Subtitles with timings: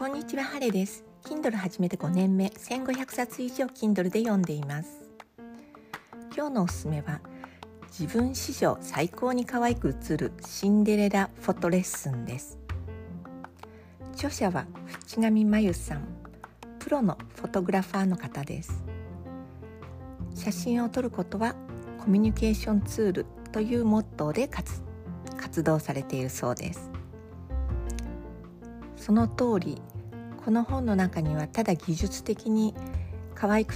[0.00, 1.04] こんにちはハレです。
[1.24, 2.46] Kindle 始めて5年目。
[2.46, 4.88] 1500冊以上 Kindle で読んでいます。
[6.34, 7.20] 今日のおすすめは
[7.88, 12.58] 自分史上最高に可愛く映るシンデレラフォトレッスンです。
[14.14, 16.08] 著者は淵上真由さん。
[16.78, 18.82] プロのフォトグラファーの方です。
[20.34, 21.54] 写真を撮ることは
[21.98, 24.82] コミュニケーションツールというモットーで活
[25.36, 26.90] 活動されているそうです。
[28.96, 29.82] その通り
[30.44, 32.74] この本の中にはただ技術的に
[33.34, 33.74] 可愛く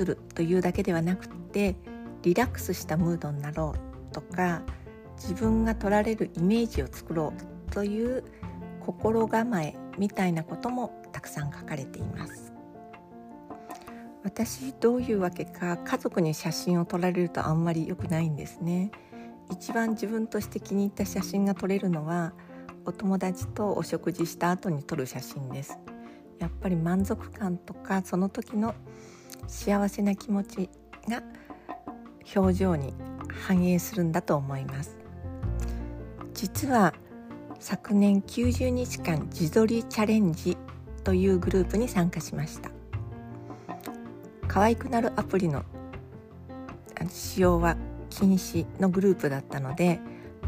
[0.00, 1.76] 映るというだけではなくて
[2.22, 3.74] リラックスしたムードになろ
[4.10, 4.62] うとか
[5.16, 7.32] 自分が撮られるイメージを作ろ
[7.68, 8.24] うという
[8.80, 12.52] 心構えみたいなこともたくさん書かれています。
[14.22, 18.90] 私どういうわけか家族に写真を撮られるとあんまり良くないんですね。
[19.50, 22.32] 一番自分として気に入った写真が撮れるのは
[22.86, 25.78] お友達とお食事した後に撮る写真です。
[26.44, 28.74] やっぱり満足感とかその時の
[29.46, 30.68] 幸せな気持ち
[31.08, 31.22] が
[32.36, 32.92] 表情に
[33.46, 34.98] 反映するんだと思います。
[36.34, 36.92] 実は
[37.58, 40.58] 昨年90日間自撮りチャレンジ
[41.02, 42.70] というグループに参加しました。
[44.46, 45.64] 可愛くなるアプリの
[47.08, 47.78] 使用は
[48.10, 49.98] 禁止のグループだったので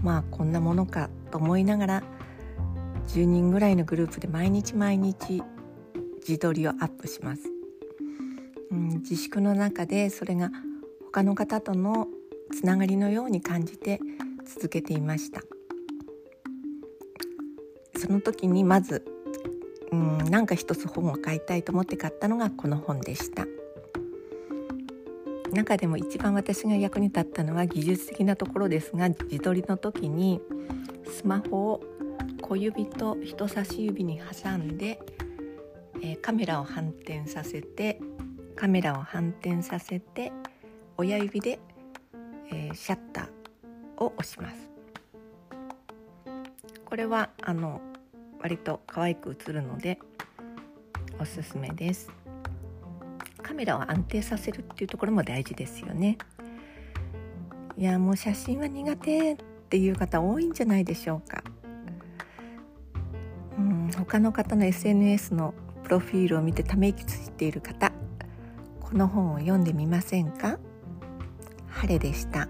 [0.02, 2.02] まあこんなものかと思いながら
[3.08, 5.42] 10人ぐらいのグループで毎日毎日
[6.27, 7.42] 自撮りをアップします、
[8.70, 10.50] うん、自粛の中でそれが
[11.05, 12.08] 他の方との
[12.52, 14.00] つながりのように感じて
[14.44, 15.42] 続けていました。
[17.98, 19.05] その時にまず
[19.91, 23.46] うんなんか一つ本を買いたいと思って買ったのがこの本でした。
[25.52, 30.40] 中でも一番私が役に立ったのは技術的なところですが自撮りの時に
[31.11, 31.83] スマホを
[32.42, 35.00] 小指と人差し指に挟んで、
[36.02, 38.01] えー、カメラを反転させて
[38.57, 40.33] カメラを反転させて
[40.96, 41.58] 親指で、
[42.51, 44.57] えー、シャッターを押します。
[46.84, 47.80] これはあの
[48.40, 49.98] 割と可愛く映るので
[51.20, 52.11] おすすめです。
[53.42, 56.17] カメラを安定させるっていうところも大事ですよね。
[57.77, 59.36] いやもう写真は苦手っ
[59.68, 61.45] ていう方多いんじゃないでしょうか。
[63.58, 65.52] うん他の方の SNS の
[65.86, 67.92] プロフィールを見てため息ついている方
[68.80, 70.58] この本を読んでみませんか？
[71.69, 72.48] 晴れでした。